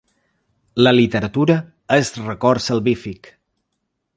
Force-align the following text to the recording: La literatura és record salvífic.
La 0.87 0.93
literatura 0.99 1.57
és 1.99 2.11
record 2.31 2.65
salvífic. 2.69 3.31